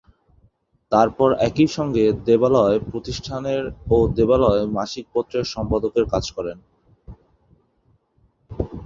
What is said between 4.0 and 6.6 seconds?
'দেবালয়' মাসিক পত্রের সম্পাদকের কাজ করেন।